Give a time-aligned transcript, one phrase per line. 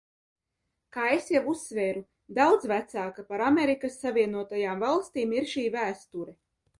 [0.95, 2.01] Kā es jau uzsvēru,
[2.39, 6.35] daudz vecāka par Amerikas Savienotajām Valstīm ir šī vēsture.